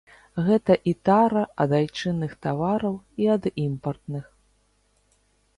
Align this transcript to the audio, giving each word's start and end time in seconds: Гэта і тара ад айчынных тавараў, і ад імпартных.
Гэта 0.45 0.77
і 0.91 0.93
тара 1.09 1.43
ад 1.65 1.75
айчынных 1.79 2.33
тавараў, 2.45 2.95
і 3.25 3.33
ад 3.35 3.43
імпартных. 3.65 4.25